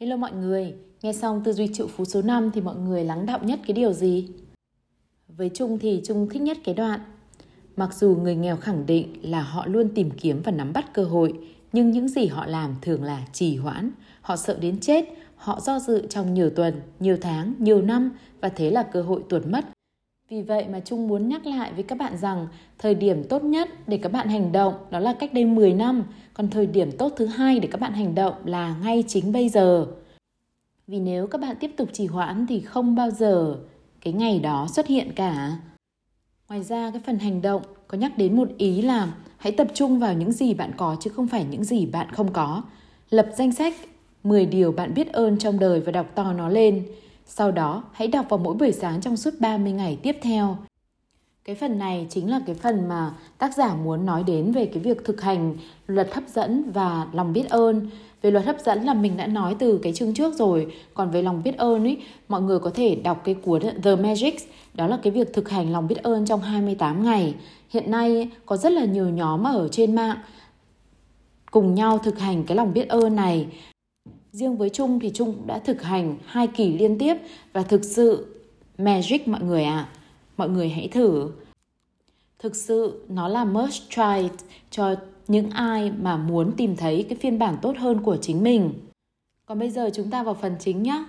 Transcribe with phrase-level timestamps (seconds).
[0.00, 3.26] Hello mọi người, nghe xong tư duy triệu phú số 5 thì mọi người lắng
[3.26, 4.28] đọng nhất cái điều gì?
[5.28, 7.00] Với Trung thì Trung thích nhất cái đoạn
[7.76, 11.04] Mặc dù người nghèo khẳng định là họ luôn tìm kiếm và nắm bắt cơ
[11.04, 11.34] hội,
[11.72, 13.90] nhưng những gì họ làm thường là trì hoãn.
[14.20, 15.04] Họ sợ đến chết,
[15.36, 19.22] họ do dự trong nhiều tuần, nhiều tháng, nhiều năm và thế là cơ hội
[19.28, 19.64] tuột mất.
[20.30, 22.46] Vì vậy mà Trung muốn nhắc lại với các bạn rằng
[22.78, 26.04] thời điểm tốt nhất để các bạn hành động đó là cách đây 10 năm,
[26.34, 29.48] còn thời điểm tốt thứ hai để các bạn hành động là ngay chính bây
[29.48, 29.86] giờ.
[30.86, 33.56] Vì nếu các bạn tiếp tục trì hoãn thì không bao giờ
[34.00, 35.56] cái ngày đó xuất hiện cả.
[36.48, 39.98] Ngoài ra cái phần hành động có nhắc đến một ý là hãy tập trung
[39.98, 42.62] vào những gì bạn có chứ không phải những gì bạn không có.
[43.10, 43.74] Lập danh sách
[44.22, 46.86] 10 điều bạn biết ơn trong đời và đọc to nó lên.
[47.26, 50.56] Sau đó, hãy đọc vào mỗi buổi sáng trong suốt 30 ngày tiếp theo.
[51.44, 54.82] Cái phần này chính là cái phần mà tác giả muốn nói đến về cái
[54.82, 55.56] việc thực hành
[55.86, 57.90] luật hấp dẫn và lòng biết ơn.
[58.22, 61.22] Về luật hấp dẫn là mình đã nói từ cái chương trước rồi, còn về
[61.22, 64.34] lòng biết ơn ấy, mọi người có thể đọc cái cuốn The Magic,
[64.74, 67.34] đó là cái việc thực hành lòng biết ơn trong 28 ngày.
[67.70, 70.16] Hiện nay có rất là nhiều nhóm ở trên mạng
[71.50, 73.46] cùng nhau thực hành cái lòng biết ơn này
[74.34, 77.16] Riêng với Trung thì Trung cũng đã thực hành hai kỳ liên tiếp
[77.52, 78.26] và thực sự
[78.78, 79.76] magic mọi người ạ.
[79.76, 79.88] À.
[80.36, 81.30] Mọi người hãy thử.
[82.38, 84.28] Thực sự nó là must try
[84.70, 84.94] cho
[85.28, 88.72] những ai mà muốn tìm thấy cái phiên bản tốt hơn của chính mình.
[89.46, 91.04] Còn bây giờ chúng ta vào phần chính nhé.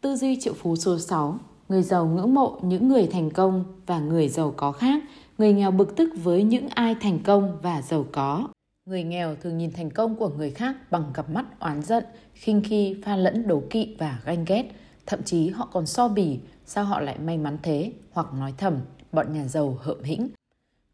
[0.00, 1.38] Tư duy triệu phú số 6.
[1.68, 5.02] Người giàu ngưỡng mộ những người thành công và người giàu có khác.
[5.38, 8.48] Người nghèo bực tức với những ai thành công và giàu có.
[8.88, 12.62] Người nghèo thường nhìn thành công của người khác bằng cặp mắt oán giận, khinh
[12.64, 14.64] khi, pha lẫn đố kỵ và ganh ghét.
[15.06, 18.80] Thậm chí họ còn so bỉ sao họ lại may mắn thế hoặc nói thầm
[19.12, 20.28] bọn nhà giàu hợm hĩnh.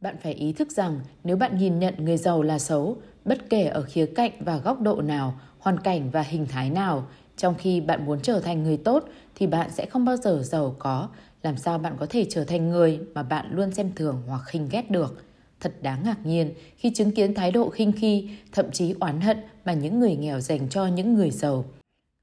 [0.00, 3.64] Bạn phải ý thức rằng nếu bạn nhìn nhận người giàu là xấu, bất kể
[3.64, 7.06] ở khía cạnh và góc độ nào, hoàn cảnh và hình thái nào,
[7.36, 10.76] trong khi bạn muốn trở thành người tốt thì bạn sẽ không bao giờ giàu
[10.78, 11.08] có.
[11.42, 14.68] Làm sao bạn có thể trở thành người mà bạn luôn xem thường hoặc khinh
[14.70, 15.24] ghét được?
[15.64, 19.38] Thật đáng ngạc nhiên khi chứng kiến thái độ khinh khi, thậm chí oán hận
[19.64, 21.64] mà những người nghèo dành cho những người giàu.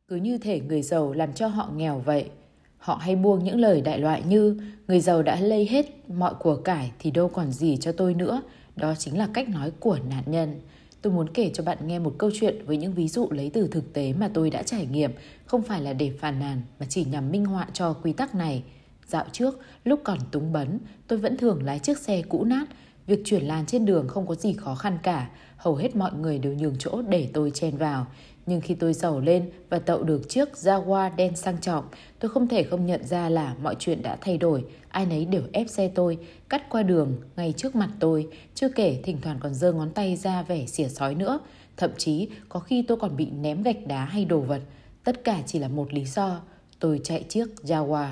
[0.08, 2.30] Cứ như thể người giàu làm cho họ nghèo vậy.
[2.78, 6.56] Họ hay buông những lời đại loại như người giàu đã lây hết mọi của
[6.56, 8.42] cải thì đâu còn gì cho tôi nữa.
[8.76, 10.62] Đó chính là cách nói của nạn nhân.
[11.02, 13.68] Tôi muốn kể cho bạn nghe một câu chuyện với những ví dụ lấy từ
[13.68, 15.12] thực tế mà tôi đã trải nghiệm,
[15.46, 18.64] không phải là để phàn nàn mà chỉ nhằm minh họa cho quy tắc này.
[19.08, 22.66] Dạo trước, lúc còn túng bấn, tôi vẫn thường lái chiếc xe cũ nát,
[23.08, 26.40] Việc chuyển làn trên đường không có gì khó khăn cả, hầu hết mọi người
[26.40, 28.06] đều nhường chỗ để tôi chen vào.
[28.46, 31.86] Nhưng khi tôi giàu lên và tậu được chiếc Jaguar đen sang trọng,
[32.20, 34.66] tôi không thể không nhận ra là mọi chuyện đã thay đổi.
[34.90, 36.18] Ai nấy đều ép xe tôi,
[36.50, 38.28] cắt qua đường ngay trước mặt tôi.
[38.56, 41.40] Chưa kể thỉnh thoảng còn giơ ngón tay ra vẻ xỉa sói nữa.
[41.78, 44.62] Thậm chí có khi tôi còn bị ném gạch đá hay đồ vật.
[45.04, 46.42] Tất cả chỉ là một lý do.
[46.80, 48.12] Tôi chạy chiếc Jaguar.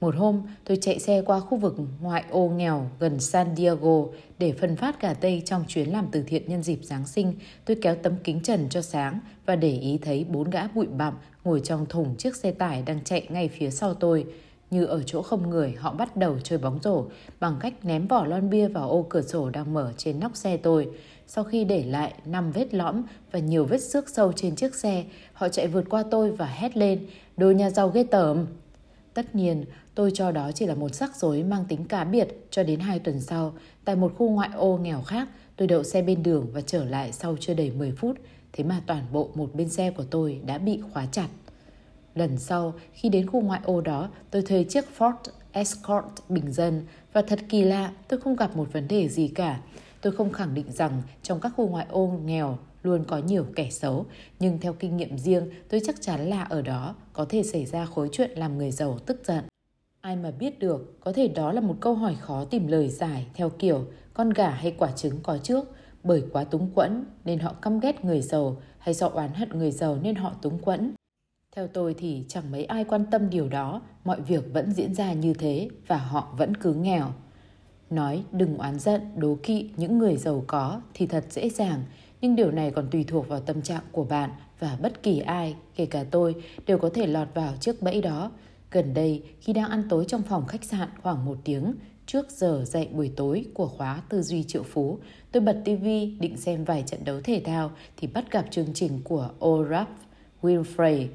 [0.00, 4.04] Một hôm, tôi chạy xe qua khu vực ngoại ô nghèo gần San Diego
[4.38, 7.34] để phân phát gà Tây trong chuyến làm từ thiện nhân dịp Giáng sinh.
[7.64, 11.14] Tôi kéo tấm kính trần cho sáng và để ý thấy bốn gã bụi bặm
[11.44, 14.26] ngồi trong thùng chiếc xe tải đang chạy ngay phía sau tôi.
[14.70, 17.04] Như ở chỗ không người, họ bắt đầu chơi bóng rổ
[17.40, 20.56] bằng cách ném vỏ lon bia vào ô cửa sổ đang mở trên nóc xe
[20.56, 20.88] tôi.
[21.26, 25.04] Sau khi để lại 5 vết lõm và nhiều vết xước sâu trên chiếc xe,
[25.32, 27.06] họ chạy vượt qua tôi và hét lên,
[27.36, 28.46] đồ nhà giàu ghê tởm.
[29.14, 29.64] Tất nhiên,
[29.98, 32.98] tôi cho đó chỉ là một rắc rối mang tính cá biệt cho đến hai
[32.98, 33.52] tuần sau,
[33.84, 37.12] tại một khu ngoại ô nghèo khác, tôi đậu xe bên đường và trở lại
[37.12, 38.16] sau chưa đầy 10 phút,
[38.52, 41.28] thế mà toàn bộ một bên xe của tôi đã bị khóa chặt.
[42.14, 45.12] Lần sau, khi đến khu ngoại ô đó, tôi thuê chiếc Ford
[45.52, 49.60] Escort bình dân và thật kỳ lạ, tôi không gặp một vấn đề gì cả.
[50.00, 53.70] Tôi không khẳng định rằng trong các khu ngoại ô nghèo luôn có nhiều kẻ
[53.70, 54.06] xấu,
[54.40, 57.86] nhưng theo kinh nghiệm riêng, tôi chắc chắn là ở đó có thể xảy ra
[57.86, 59.44] khối chuyện làm người giàu tức giận.
[60.00, 63.26] Ai mà biết được, có thể đó là một câu hỏi khó tìm lời giải
[63.34, 65.64] theo kiểu con gà hay quả trứng có trước,
[66.04, 69.70] bởi quá túng quẫn nên họ căm ghét người giàu hay do oán hận người
[69.70, 70.92] giàu nên họ túng quẫn.
[71.56, 75.12] Theo tôi thì chẳng mấy ai quan tâm điều đó, mọi việc vẫn diễn ra
[75.12, 77.12] như thế và họ vẫn cứ nghèo.
[77.90, 81.82] Nói đừng oán giận, đố kỵ những người giàu có thì thật dễ dàng,
[82.20, 85.56] nhưng điều này còn tùy thuộc vào tâm trạng của bạn và bất kỳ ai,
[85.76, 86.34] kể cả tôi,
[86.66, 88.30] đều có thể lọt vào chiếc bẫy đó.
[88.70, 91.74] Gần đây, khi đang ăn tối trong phòng khách sạn khoảng một tiếng
[92.06, 94.98] trước giờ dạy buổi tối của khóa Tư duy triệu phú,
[95.32, 95.84] tôi bật TV
[96.20, 99.88] định xem vài trận đấu thể thao thì bắt gặp chương trình của Oprah
[100.42, 101.06] Winfrey.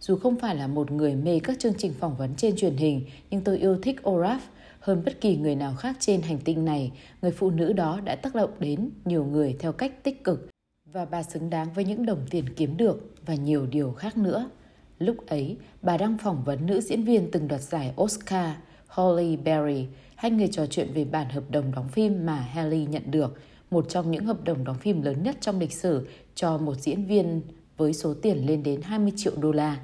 [0.00, 3.04] Dù không phải là một người mê các chương trình phỏng vấn trên truyền hình,
[3.30, 4.40] nhưng tôi yêu thích Oprah
[4.80, 6.92] hơn bất kỳ người nào khác trên hành tinh này.
[7.22, 10.50] Người phụ nữ đó đã tác động đến nhiều người theo cách tích cực
[10.92, 14.50] và bà xứng đáng với những đồng tiền kiếm được và nhiều điều khác nữa.
[15.00, 18.50] Lúc ấy, bà đang phỏng vấn nữ diễn viên từng đoạt giải Oscar,
[18.86, 19.86] Holly Berry.
[20.14, 23.38] Hai người trò chuyện về bản hợp đồng đóng phim mà Haley nhận được,
[23.70, 27.06] một trong những hợp đồng đóng phim lớn nhất trong lịch sử cho một diễn
[27.06, 27.42] viên
[27.76, 29.80] với số tiền lên đến 20 triệu đô la.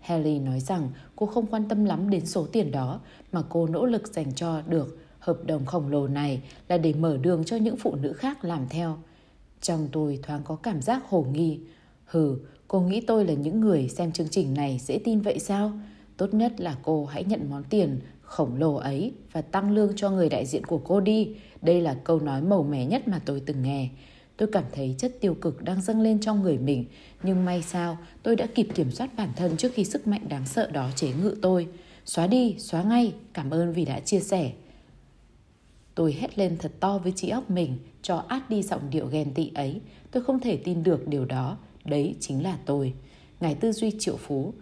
[0.00, 3.00] Haley nói rằng cô không quan tâm lắm đến số tiền đó
[3.32, 7.16] mà cô nỗ lực dành cho được hợp đồng khổng lồ này là để mở
[7.16, 8.98] đường cho những phụ nữ khác làm theo.
[9.60, 11.60] Trong tôi thoáng có cảm giác hồ nghi.
[12.04, 12.36] Hừ,
[12.70, 15.72] cô nghĩ tôi là những người xem chương trình này dễ tin vậy sao?
[16.16, 20.10] Tốt nhất là cô hãy nhận món tiền khổng lồ ấy và tăng lương cho
[20.10, 21.28] người đại diện của cô đi.
[21.62, 23.88] Đây là câu nói màu mè nhất mà tôi từng nghe.
[24.36, 26.84] Tôi cảm thấy chất tiêu cực đang dâng lên trong người mình,
[27.22, 30.46] nhưng may sao tôi đã kịp kiểm soát bản thân trước khi sức mạnh đáng
[30.46, 31.68] sợ đó chế ngự tôi.
[32.04, 34.52] Xóa đi, xóa ngay, cảm ơn vì đã chia sẻ.
[35.94, 39.34] Tôi hét lên thật to với trí óc mình cho át đi giọng điệu ghen
[39.34, 39.80] tị ấy.
[40.10, 41.56] Tôi không thể tin được điều đó.
[41.84, 42.94] Đấy chính là tôi.
[43.40, 44.52] Ngài tư duy triệu phú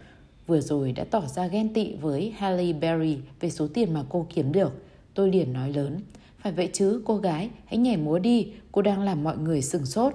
[0.47, 4.27] vừa rồi đã tỏ ra ghen tị với Halle Berry về số tiền mà cô
[4.35, 4.73] kiếm được.
[5.15, 6.01] Tôi liền nói lớn.
[6.39, 9.87] Phải vậy chứ, cô gái, hãy nhảy múa đi, cô đang làm mọi người sừng
[9.87, 10.15] sốt.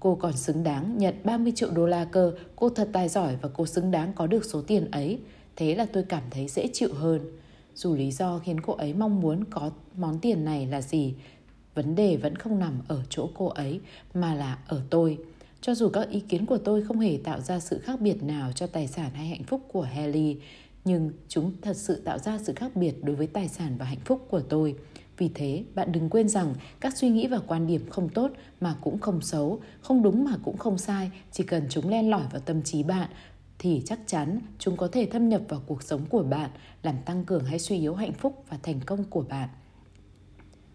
[0.00, 3.48] Cô còn xứng đáng nhận 30 triệu đô la cơ, cô thật tài giỏi và
[3.54, 5.18] cô xứng đáng có được số tiền ấy.
[5.56, 7.20] Thế là tôi cảm thấy dễ chịu hơn.
[7.74, 11.14] Dù lý do khiến cô ấy mong muốn có món tiền này là gì,
[11.74, 13.80] vấn đề vẫn không nằm ở chỗ cô ấy
[14.14, 15.18] mà là ở tôi.
[15.60, 18.52] Cho dù các ý kiến của tôi không hề tạo ra sự khác biệt nào
[18.52, 20.40] cho tài sản hay hạnh phúc của Haley,
[20.84, 24.00] nhưng chúng thật sự tạo ra sự khác biệt đối với tài sản và hạnh
[24.04, 24.74] phúc của tôi.
[25.18, 28.30] Vì thế, bạn đừng quên rằng các suy nghĩ và quan điểm không tốt
[28.60, 32.24] mà cũng không xấu, không đúng mà cũng không sai, chỉ cần chúng len lỏi
[32.32, 33.08] vào tâm trí bạn
[33.58, 36.50] thì chắc chắn chúng có thể thâm nhập vào cuộc sống của bạn,
[36.82, 39.48] làm tăng cường hay suy yếu hạnh phúc và thành công của bạn.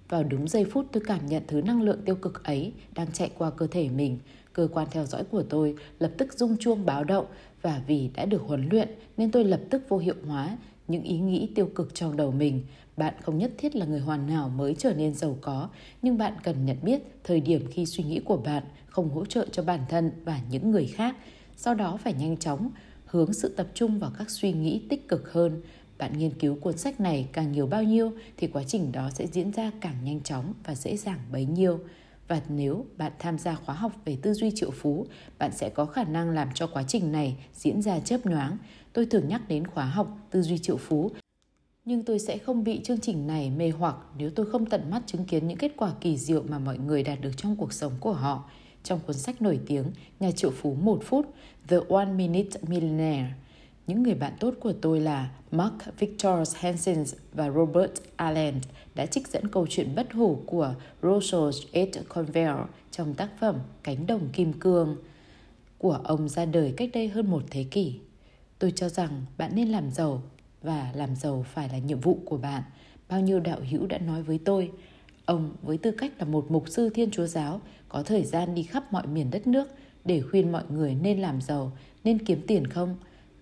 [0.10, 3.31] Vào đúng giây phút tôi cảm nhận thứ năng lượng tiêu cực ấy đang chạy
[3.38, 4.19] qua cơ thể mình,
[4.53, 7.25] cơ quan theo dõi của tôi lập tức rung chuông báo động
[7.62, 10.57] và vì đã được huấn luyện nên tôi lập tức vô hiệu hóa
[10.88, 12.63] những ý nghĩ tiêu cực trong đầu mình.
[12.98, 15.69] Bạn không nhất thiết là người hoàn hảo mới trở nên giàu có,
[16.01, 19.45] nhưng bạn cần nhận biết thời điểm khi suy nghĩ của bạn không hỗ trợ
[19.51, 21.15] cho bản thân và những người khác
[21.57, 22.69] sau đó phải nhanh chóng
[23.06, 25.62] hướng sự tập trung vào các suy nghĩ tích cực hơn.
[25.97, 29.27] Bạn nghiên cứu cuốn sách này càng nhiều bao nhiêu thì quá trình đó sẽ
[29.27, 31.80] diễn ra càng nhanh chóng và dễ dàng bấy nhiêu.
[32.31, 35.06] Và nếu bạn tham gia khóa học về tư duy triệu phú,
[35.39, 38.57] bạn sẽ có khả năng làm cho quá trình này diễn ra chớp nhoáng.
[38.94, 41.12] Tôi thường nhắc đến khóa học tư duy triệu phú
[41.86, 45.01] nhưng tôi sẽ không bị chương trình này mê hoặc nếu tôi không tận mắt
[45.06, 47.94] chứng kiến những kết quả kỳ diệu mà mọi người đạt được trong cuộc sống
[48.00, 48.50] của họ
[48.83, 49.86] trong cuốn sách nổi tiếng
[50.19, 51.25] Nhà triệu phú một phút
[51.68, 53.33] The One Minute Millionaire.
[53.91, 57.03] Những người bạn tốt của tôi là Mark Victor Hansen
[57.33, 58.55] và Robert Allen
[58.95, 61.97] đã trích dẫn câu chuyện bất hủ của Russell H.
[62.09, 64.95] Conwell trong tác phẩm Cánh đồng kim cương
[65.77, 67.99] của ông ra đời cách đây hơn một thế kỷ.
[68.59, 70.21] Tôi cho rằng bạn nên làm giàu
[70.61, 72.63] và làm giàu phải là nhiệm vụ của bạn.
[73.09, 74.71] Bao nhiêu đạo hữu đã nói với tôi,
[75.25, 78.63] Ông với tư cách là một mục sư Thiên Chúa giáo có thời gian đi
[78.63, 79.67] khắp mọi miền đất nước
[80.05, 81.71] để khuyên mọi người nên làm giàu,
[82.03, 82.95] nên kiếm tiền không?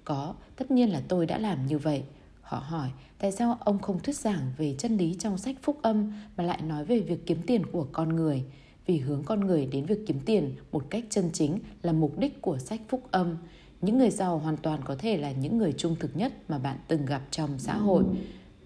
[0.09, 2.03] Có, tất nhiên là tôi đã làm như vậy.
[2.41, 2.89] Họ hỏi
[3.19, 6.61] tại sao ông không thuyết giảng về chân lý trong sách phúc âm mà lại
[6.61, 8.43] nói về việc kiếm tiền của con người.
[8.85, 12.41] Vì hướng con người đến việc kiếm tiền một cách chân chính là mục đích
[12.41, 13.37] của sách phúc âm.
[13.81, 16.77] Những người giàu hoàn toàn có thể là những người trung thực nhất mà bạn
[16.87, 18.03] từng gặp trong xã hội.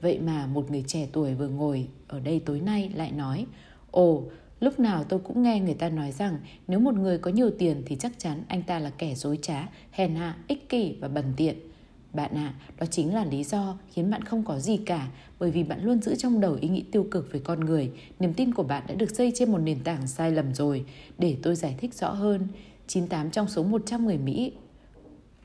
[0.01, 3.45] Vậy mà một người trẻ tuổi vừa ngồi ở đây tối nay lại nói
[3.91, 4.23] Ồ,
[4.63, 7.83] lúc nào tôi cũng nghe người ta nói rằng nếu một người có nhiều tiền
[7.85, 11.25] thì chắc chắn anh ta là kẻ dối trá, hèn hạ, ích kỷ và bần
[11.37, 11.55] tiện.
[12.13, 15.07] Bạn ạ, à, đó chính là lý do khiến bạn không có gì cả
[15.39, 17.91] bởi vì bạn luôn giữ trong đầu ý nghĩ tiêu cực về con người.
[18.19, 20.85] Niềm tin của bạn đã được xây trên một nền tảng sai lầm rồi.
[21.17, 22.47] Để tôi giải thích rõ hơn,
[22.87, 24.51] 98 trong số 100 người Mỹ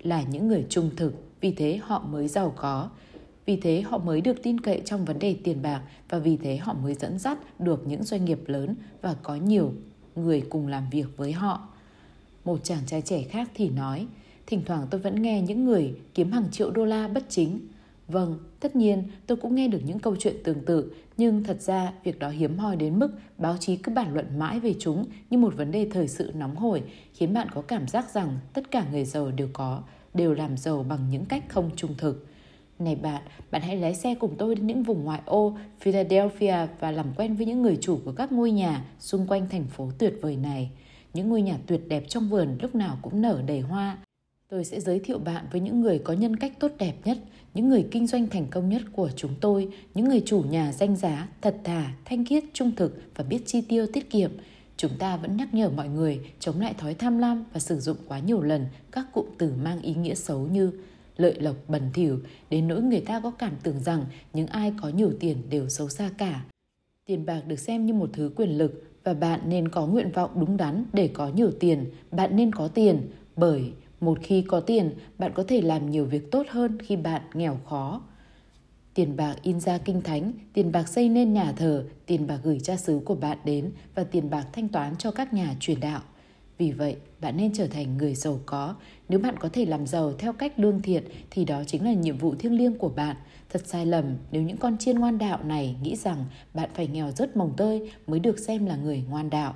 [0.03, 2.91] là những người trung thực, vì thế họ mới giàu có.
[3.49, 6.57] Vì thế họ mới được tin cậy trong vấn đề tiền bạc và vì thế
[6.57, 9.73] họ mới dẫn dắt được những doanh nghiệp lớn và có nhiều
[10.17, 11.69] người cùng làm việc với họ.
[12.45, 14.07] Một chàng trai trẻ khác thì nói,
[14.47, 17.61] thỉnh thoảng tôi vẫn nghe những người kiếm hàng triệu đô la bất chính.
[18.09, 21.93] Vâng, tất nhiên tôi cũng nghe được những câu chuyện tương tự, nhưng thật ra
[22.05, 25.39] việc đó hiếm hoi đến mức báo chí cứ bản luận mãi về chúng như
[25.39, 26.83] một vấn đề thời sự nóng hổi,
[27.15, 29.83] khiến bạn có cảm giác rằng tất cả người giàu đều có,
[30.15, 32.27] đều làm giàu bằng những cách không trung thực.
[32.79, 36.91] Này bạn, bạn hãy lái xe cùng tôi đến những vùng ngoại ô Philadelphia và
[36.91, 40.15] làm quen với những người chủ của các ngôi nhà xung quanh thành phố tuyệt
[40.21, 40.71] vời này.
[41.15, 43.99] Những ngôi nhà tuyệt đẹp trong vườn lúc nào cũng nở đầy hoa.
[44.49, 47.19] Tôi sẽ giới thiệu bạn với những người có nhân cách tốt đẹp nhất,
[47.55, 50.97] những người kinh doanh thành công nhất của chúng tôi, những người chủ nhà danh
[50.97, 54.31] giá, thật thà, thanh khiết, trung thực và biết chi tiêu tiết kiệm.
[54.77, 57.97] chúng ta vẫn nhắc nhở mọi người chống lại thói tham lam và sử dụng
[58.09, 60.73] quá nhiều lần các cụm từ mang ý nghĩa xấu như
[61.19, 62.19] lợi lộc bẩn thỉu
[62.51, 65.89] đến nỗi người ta có cảm tưởng rằng những ai có nhiều tiền đều xấu
[65.89, 66.45] xa cả.
[67.05, 70.31] Tiền bạc được xem như một thứ quyền lực và bạn nên có nguyện vọng
[70.41, 74.91] đúng đắn để có nhiều tiền, bạn nên có tiền bởi một khi có tiền,
[75.19, 78.03] bạn có thể làm nhiều việc tốt hơn khi bạn nghèo khó.
[78.95, 82.61] Tiền bạc in ra kinh thánh, tiền bạc xây nên nhà thờ, tiền bạc gửi
[82.61, 86.01] cha xứ của bạn đến và tiền bạc thanh toán cho các nhà truyền đạo.
[86.59, 88.75] Vì vậy, bạn nên trở thành người giàu có.
[89.09, 92.19] Nếu bạn có thể làm giàu theo cách lương thiện thì đó chính là nhiệm
[92.19, 93.17] vụ thiêng liêng của bạn.
[93.51, 96.25] Thật sai lầm nếu những con chiên ngoan đạo này nghĩ rằng
[96.55, 99.55] bạn phải nghèo rất mồng tơi mới được xem là người ngoan đạo.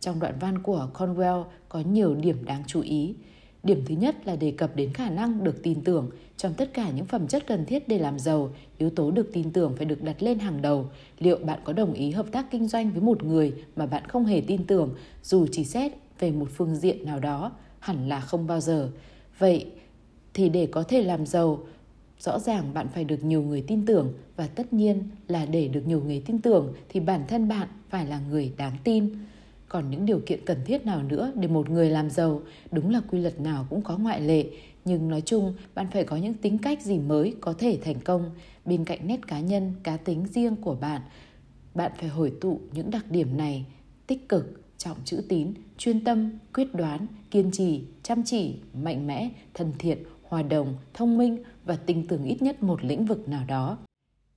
[0.00, 3.14] Trong đoạn văn của Conwell có nhiều điểm đáng chú ý.
[3.62, 6.10] Điểm thứ nhất là đề cập đến khả năng được tin tưởng.
[6.36, 9.52] Trong tất cả những phẩm chất cần thiết để làm giàu, yếu tố được tin
[9.52, 10.90] tưởng phải được đặt lên hàng đầu.
[11.18, 14.24] Liệu bạn có đồng ý hợp tác kinh doanh với một người mà bạn không
[14.24, 17.52] hề tin tưởng, dù chỉ xét về một phương diện nào đó?
[17.78, 18.90] Hẳn là không bao giờ.
[19.38, 19.66] Vậy
[20.34, 21.58] thì để có thể làm giàu,
[22.18, 25.86] rõ ràng bạn phải được nhiều người tin tưởng và tất nhiên là để được
[25.86, 29.10] nhiều người tin tưởng thì bản thân bạn phải là người đáng tin
[29.68, 33.00] còn những điều kiện cần thiết nào nữa để một người làm giàu đúng là
[33.10, 34.46] quy luật nào cũng có ngoại lệ
[34.84, 38.30] nhưng nói chung bạn phải có những tính cách gì mới có thể thành công
[38.64, 41.00] bên cạnh nét cá nhân cá tính riêng của bạn
[41.74, 43.64] bạn phải hồi tụ những đặc điểm này
[44.06, 49.30] tích cực trọng chữ tín, chuyên tâm, quyết đoán, kiên trì, chăm chỉ, mạnh mẽ,
[49.54, 53.44] thân thiện, hòa đồng, thông minh và tin tưởng ít nhất một lĩnh vực nào
[53.48, 53.78] đó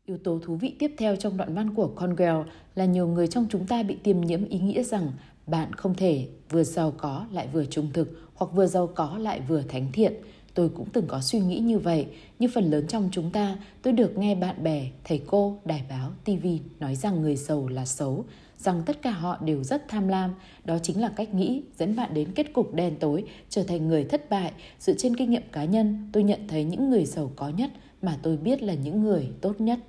[0.06, 2.44] Yếu tố thú vị tiếp theo trong đoạn văn của Conwell
[2.76, 5.12] là nhiều người trong chúng ta bị tiêm nhiễm ý nghĩa rằng
[5.48, 9.42] bạn không thể vừa giàu có lại vừa trung thực, hoặc vừa giàu có lại
[9.48, 10.14] vừa thánh thiện.
[10.54, 12.08] Tôi cũng từng có suy nghĩ như vậy,
[12.40, 16.12] như phần lớn trong chúng ta, tôi được nghe bạn bè, thầy cô, đài báo,
[16.26, 16.48] TV
[16.80, 18.26] nói rằng người giàu là xấu,
[18.58, 20.34] rằng tất cả họ đều rất tham lam.
[20.66, 24.04] Đó chính là cách nghĩ dẫn bạn đến kết cục đen tối, trở thành người
[24.04, 24.52] thất bại.
[24.80, 28.18] Dựa trên kinh nghiệm cá nhân, tôi nhận thấy những người giàu có nhất mà
[28.24, 29.80] tôi biết là những người tốt nhất.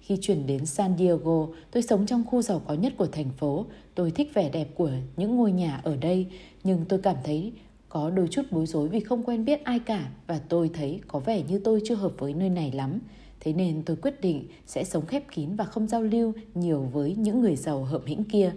[0.00, 3.66] Khi chuyển đến San Diego, tôi sống trong khu giàu có nhất của thành phố.
[3.94, 6.26] Tôi thích vẻ đẹp của những ngôi nhà ở đây,
[6.64, 7.52] nhưng tôi cảm thấy
[7.88, 11.18] có đôi chút bối rối vì không quen biết ai cả và tôi thấy có
[11.18, 12.98] vẻ như tôi chưa hợp với nơi này lắm.
[13.40, 17.14] Thế nên tôi quyết định sẽ sống khép kín và không giao lưu nhiều với
[17.14, 18.52] những người giàu hợm hĩnh kia.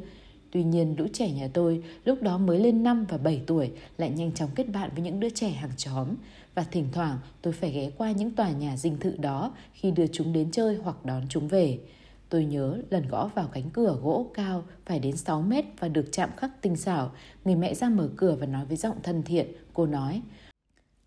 [0.52, 4.10] Tuy nhiên, lũ trẻ nhà tôi lúc đó mới lên 5 và 7 tuổi lại
[4.10, 6.08] nhanh chóng kết bạn với những đứa trẻ hàng xóm
[6.56, 10.08] và thỉnh thoảng tôi phải ghé qua những tòa nhà dinh thự đó khi đưa
[10.08, 11.80] chúng đến chơi hoặc đón chúng về.
[12.32, 16.06] Tôi nhớ lần gõ vào cánh cửa gỗ cao phải đến 6 mét và được
[16.12, 17.12] chạm khắc tinh xảo.
[17.46, 19.52] Người mẹ ra mở cửa và nói với giọng thân thiện.
[19.74, 20.22] Cô nói,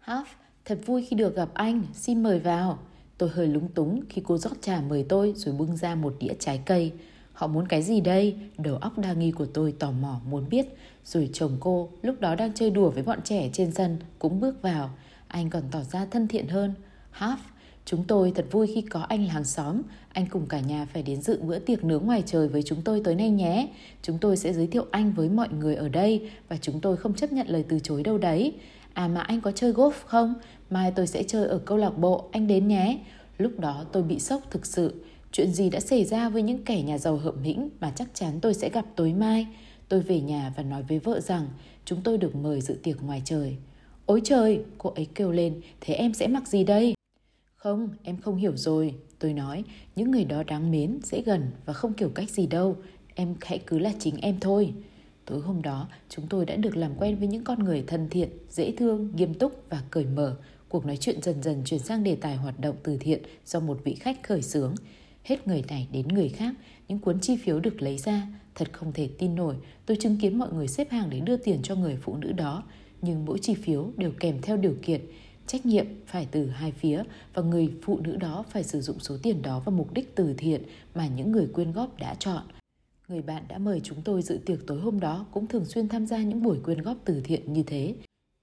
[0.05, 0.25] Half,
[0.65, 2.79] thật vui khi được gặp anh, xin mời vào.
[3.19, 6.35] Tôi hơi lúng túng khi cô rót trà mời tôi rồi bưng ra một đĩa
[6.39, 6.93] trái cây.
[7.33, 8.37] Họ muốn cái gì đây?
[8.59, 10.67] Đầu óc đa nghi của tôi tò mò muốn biết.
[11.05, 14.63] Rồi chồng cô, lúc đó đang chơi đùa với bọn trẻ trên sân, cũng bước
[14.63, 14.91] vào.
[15.29, 16.75] Anh còn tỏ ra thân thiện hơn.
[17.19, 17.37] Half,
[17.85, 19.83] chúng tôi thật vui khi có anh hàng xóm.
[20.13, 23.01] Anh cùng cả nhà phải đến dự bữa tiệc nướng ngoài trời với chúng tôi
[23.05, 23.69] tối nay nhé.
[24.03, 27.15] Chúng tôi sẽ giới thiệu anh với mọi người ở đây và chúng tôi không
[27.15, 28.53] chấp nhận lời từ chối đâu đấy.
[28.93, 30.35] À mà anh có chơi golf không?
[30.71, 32.99] Mai tôi sẽ chơi ở câu lạc bộ, anh đến nhé.
[33.39, 35.05] Lúc đó tôi bị sốc thực sự.
[35.33, 38.41] Chuyện gì đã xảy ra với những kẻ nhà giàu hợm hĩnh mà chắc chắn
[38.41, 39.47] tôi sẽ gặp tối mai.
[39.89, 41.49] Tôi về nhà và nói với vợ rằng
[41.85, 43.57] chúng tôi được mời dự tiệc ngoài trời.
[44.07, 46.95] Ôi trời, cô ấy kêu lên, thế em sẽ mặc gì đây?
[47.65, 48.95] Không, em không hiểu rồi.
[49.19, 49.65] Tôi nói,
[49.97, 52.77] những người đó đáng mến, dễ gần và không kiểu cách gì đâu.
[53.15, 54.73] Em hãy cứ là chính em thôi.
[55.25, 58.29] Tối hôm đó, chúng tôi đã được làm quen với những con người thân thiện,
[58.51, 60.37] dễ thương, nghiêm túc và cởi mở.
[60.69, 63.81] Cuộc nói chuyện dần dần chuyển sang đề tài hoạt động từ thiện do một
[63.85, 64.75] vị khách khởi xướng.
[65.23, 66.55] Hết người này đến người khác,
[66.89, 68.27] những cuốn chi phiếu được lấy ra.
[68.55, 69.55] Thật không thể tin nổi,
[69.87, 72.63] tôi chứng kiến mọi người xếp hàng để đưa tiền cho người phụ nữ đó
[73.03, 75.01] nhưng mỗi chi phiếu đều kèm theo điều kiện
[75.47, 77.03] trách nhiệm phải từ hai phía
[77.35, 80.35] và người phụ nữ đó phải sử dụng số tiền đó vào mục đích từ
[80.39, 80.63] thiện
[80.95, 82.43] mà những người quyên góp đã chọn.
[83.09, 86.07] Người bạn đã mời chúng tôi dự tiệc tối hôm đó cũng thường xuyên tham
[86.07, 87.95] gia những buổi quyên góp từ thiện như thế.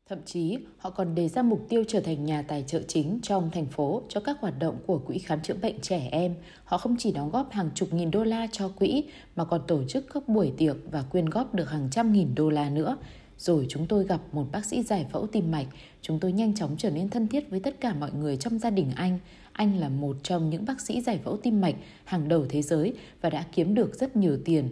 [0.09, 3.51] Thậm chí, họ còn đề ra mục tiêu trở thành nhà tài trợ chính trong
[3.51, 6.35] thành phố cho các hoạt động của Quỹ Khám chữa bệnh trẻ em.
[6.63, 9.03] Họ không chỉ đóng góp hàng chục nghìn đô la cho quỹ,
[9.35, 12.49] mà còn tổ chức các buổi tiệc và quyên góp được hàng trăm nghìn đô
[12.49, 12.97] la nữa
[13.41, 15.67] rồi chúng tôi gặp một bác sĩ giải phẫu tim mạch.
[16.01, 18.69] Chúng tôi nhanh chóng trở nên thân thiết với tất cả mọi người trong gia
[18.69, 19.19] đình anh.
[19.51, 22.93] Anh là một trong những bác sĩ giải phẫu tim mạch hàng đầu thế giới
[23.21, 24.69] và đã kiếm được rất nhiều tiền.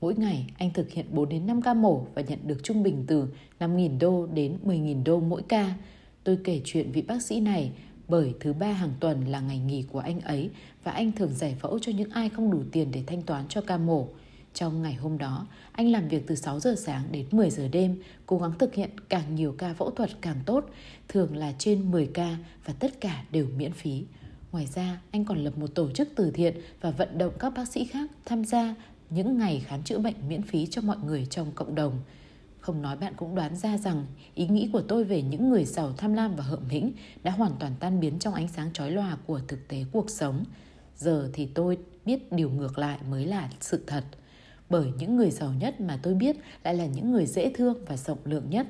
[0.00, 3.04] Mỗi ngày, anh thực hiện 4 đến 5 ca mổ và nhận được trung bình
[3.06, 3.26] từ
[3.60, 5.74] 5.000 đô đến 10.000 đô mỗi ca.
[6.24, 7.72] Tôi kể chuyện vị bác sĩ này
[8.08, 10.50] bởi thứ ba hàng tuần là ngày nghỉ của anh ấy
[10.84, 13.60] và anh thường giải phẫu cho những ai không đủ tiền để thanh toán cho
[13.60, 14.08] ca mổ.
[14.54, 17.96] Trong ngày hôm đó, anh làm việc từ 6 giờ sáng đến 10 giờ đêm,
[18.26, 20.70] cố gắng thực hiện càng nhiều ca phẫu thuật càng tốt,
[21.08, 24.04] thường là trên 10 ca và tất cả đều miễn phí.
[24.52, 27.68] Ngoài ra, anh còn lập một tổ chức từ thiện và vận động các bác
[27.68, 28.74] sĩ khác tham gia
[29.10, 31.98] những ngày khám chữa bệnh miễn phí cho mọi người trong cộng đồng.
[32.60, 35.92] Không nói bạn cũng đoán ra rằng ý nghĩ của tôi về những người giàu
[35.96, 36.92] tham lam và hợm hĩnh
[37.22, 40.44] đã hoàn toàn tan biến trong ánh sáng chói lòa của thực tế cuộc sống.
[40.96, 44.04] Giờ thì tôi biết điều ngược lại mới là sự thật.
[44.70, 47.96] Bởi những người giàu nhất mà tôi biết lại là những người dễ thương và
[47.96, 48.66] rộng lượng nhất.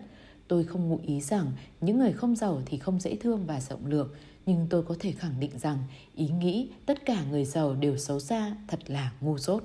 [0.49, 3.87] Tôi không ngụ ý rằng những người không giàu thì không dễ thương và rộng
[3.87, 4.09] lượng,
[4.47, 5.79] nhưng tôi có thể khẳng định rằng
[6.15, 9.63] ý nghĩ tất cả người giàu đều xấu xa thật là ngu dốt.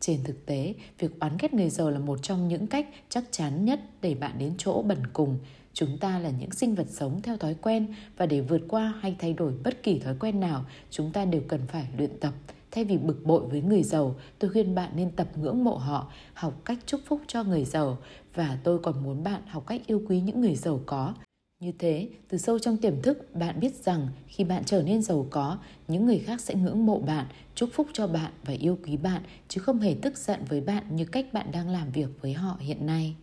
[0.00, 3.64] Trên thực tế, việc oán ghét người giàu là một trong những cách chắc chắn
[3.64, 5.38] nhất để bạn đến chỗ bẩn cùng.
[5.72, 9.16] Chúng ta là những sinh vật sống theo thói quen và để vượt qua hay
[9.18, 12.32] thay đổi bất kỳ thói quen nào, chúng ta đều cần phải luyện tập.
[12.70, 16.12] Thay vì bực bội với người giàu, tôi khuyên bạn nên tập ngưỡng mộ họ,
[16.34, 17.98] học cách chúc phúc cho người giàu
[18.34, 21.14] và tôi còn muốn bạn học cách yêu quý những người giàu có
[21.60, 25.26] như thế, từ sâu trong tiềm thức, bạn biết rằng khi bạn trở nên giàu
[25.30, 25.58] có,
[25.88, 29.22] những người khác sẽ ngưỡng mộ bạn, chúc phúc cho bạn và yêu quý bạn,
[29.48, 32.56] chứ không hề tức giận với bạn như cách bạn đang làm việc với họ
[32.60, 33.16] hiện nay.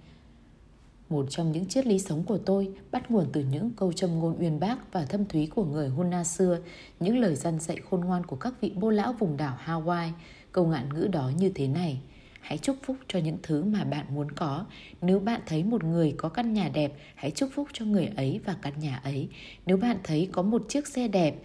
[1.09, 4.39] Một trong những triết lý sống của tôi bắt nguồn từ những câu châm ngôn
[4.39, 6.59] uyên bác và thâm thúy của người Huna xưa,
[6.99, 10.11] những lời dân dạy khôn ngoan của các vị bô lão vùng đảo Hawaii.
[10.51, 12.01] Câu ngạn ngữ đó như thế này–
[12.45, 14.65] hãy chúc phúc cho những thứ mà bạn muốn có.
[15.01, 18.39] Nếu bạn thấy một người có căn nhà đẹp hãy chúc phúc cho người ấy
[18.45, 19.29] và căn nhà ấy.
[19.65, 21.35] Nếu bạn thấy có một chiếc xe đẹp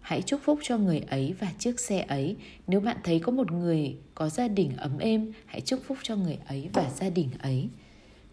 [0.00, 2.36] hãy chúc phúc cho người ấy và chiếc xe ấy.
[2.66, 6.16] Nếu bạn thấy có một người có gia đình ấm êm hãy chúc phúc cho
[6.16, 7.68] người ấy và gia đình ấy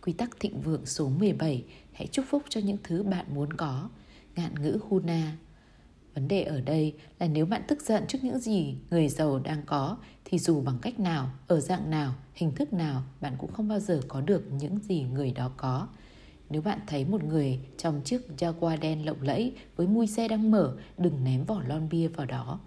[0.06, 3.90] quy tắc thịnh vượng số 17 hãy chúc phúc cho những thứ bạn muốn có
[4.36, 5.38] ngạn ngữ Huna
[6.14, 9.62] Vấn đề ở đây là nếu bạn tức giận trước những gì người giàu đang
[9.66, 13.68] có thì dù bằng cách nào, ở dạng nào, hình thức nào bạn cũng không
[13.68, 15.88] bao giờ có được những gì người đó có.
[16.50, 20.52] Nếu bạn thấy một người trong chiếc Jaguar đen lộng lẫy với mui xe đang
[20.52, 22.60] mở, đừng ném vỏ lon bia vào đó.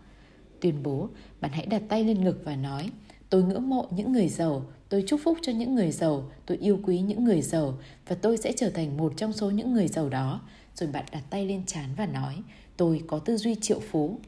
[0.60, 1.08] Tuyên bố,
[1.40, 2.90] bạn hãy đặt tay lên ngực và nói
[3.30, 6.80] Tôi ngưỡng mộ những người giàu, tôi chúc phúc cho những người giàu, tôi yêu
[6.82, 10.08] quý những người giàu và tôi sẽ trở thành một trong số những người giàu
[10.08, 10.40] đó.
[10.74, 12.36] Rồi bạn đặt tay lên trán và nói
[12.76, 14.18] tôi có tư duy triệu phú.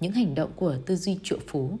[0.00, 1.78] Những hành động của tư duy triệu phú.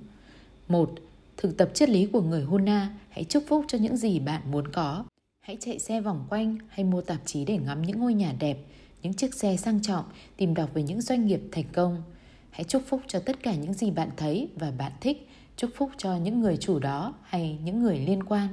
[0.68, 0.90] một
[1.36, 4.72] Thực tập triết lý của người Huna, hãy chúc phúc cho những gì bạn muốn
[4.72, 5.04] có.
[5.40, 8.58] Hãy chạy xe vòng quanh hay mua tạp chí để ngắm những ngôi nhà đẹp,
[9.02, 10.04] những chiếc xe sang trọng,
[10.36, 12.02] tìm đọc về những doanh nghiệp thành công.
[12.50, 15.28] Hãy chúc phúc cho tất cả những gì bạn thấy và bạn thích,
[15.60, 18.48] chúc phúc cho những người chủ đó hay những người liên quan.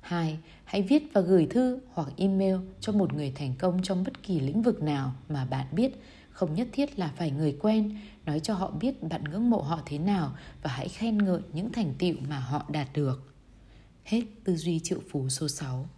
[0.00, 0.38] 2.
[0.64, 4.40] Hãy viết và gửi thư hoặc email cho một người thành công trong bất kỳ
[4.40, 8.54] lĩnh vực nào mà bạn biết, không nhất thiết là phải người quen, nói cho
[8.54, 10.32] họ biết bạn ngưỡng mộ họ thế nào
[10.62, 13.34] và hãy khen ngợi những thành tựu mà họ đạt được.
[14.04, 15.88] Hết tư duy triệu phú số 6